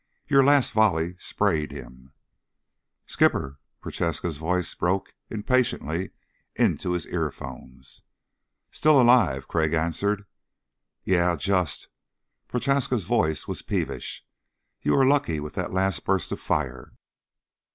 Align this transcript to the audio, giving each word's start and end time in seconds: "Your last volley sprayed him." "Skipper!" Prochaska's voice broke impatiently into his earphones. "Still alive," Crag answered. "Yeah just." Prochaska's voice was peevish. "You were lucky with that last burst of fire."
"Your 0.27 0.43
last 0.43 0.71
volley 0.73 1.15
sprayed 1.19 1.71
him." 1.71 2.11
"Skipper!" 3.05 3.59
Prochaska's 3.81 4.37
voice 4.37 4.73
broke 4.73 5.13
impatiently 5.29 6.09
into 6.55 6.93
his 6.93 7.05
earphones. 7.05 8.01
"Still 8.71 8.99
alive," 8.99 9.47
Crag 9.47 9.73
answered. 9.75 10.25
"Yeah 11.03 11.35
just." 11.35 11.87
Prochaska's 12.47 13.03
voice 13.05 13.47
was 13.47 13.61
peevish. 13.61 14.25
"You 14.81 14.95
were 14.95 15.05
lucky 15.05 15.39
with 15.39 15.53
that 15.53 15.69
last 15.71 16.03
burst 16.03 16.31
of 16.31 16.39
fire." 16.39 16.93